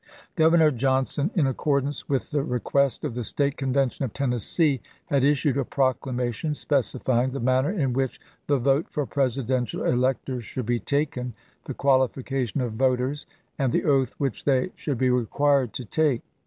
Gov 0.35 0.53
ernor 0.57 0.75
Johnson, 0.75 1.29
in 1.35 1.45
accordance 1.45 2.09
with 2.09 2.31
the 2.31 2.41
request 2.41 3.05
of 3.05 3.13
the 3.13 3.23
State 3.23 3.55
Convention 3.55 4.03
of 4.03 4.13
Tennessee, 4.13 4.81
had 5.05 5.23
issued 5.23 5.57
a 5.57 5.59
a 5.59 5.63
4' 5.63 5.63
Sept. 5.65 5.65
30, 5.67 5.75
proclamation 5.75 6.53
specifying 6.55 7.29
the 7.33 7.39
manner 7.39 7.69
in 7.69 7.93
which 7.93 8.19
the 8.47 8.55
1864 8.55 8.57
vote 9.03 9.09
for 9.09 9.13
Presidential 9.13 9.85
electors 9.85 10.43
should 10.43 10.65
be 10.65 10.79
taken, 10.79 11.35
the 11.65 11.75
qualification 11.75 12.61
of 12.61 12.73
voters, 12.73 13.27
and 13.59 13.71
the 13.71 13.85
oath 13.85 14.15
which 14.17 14.45
they 14.45 14.71
should 14.75 14.97
be 14.97 15.11
required 15.11 15.71
to 15.73 15.85
take. 15.85 16.23